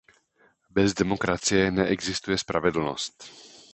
Bez 0.69 0.93
demokracie 0.95 1.71
neexistuje 1.71 2.37
spravedlnost. 2.37 3.29